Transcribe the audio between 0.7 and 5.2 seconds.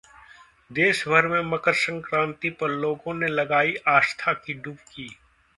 देशभर में मकर संक्रांति पर लोगों ने लगाई आस्था की डुबकी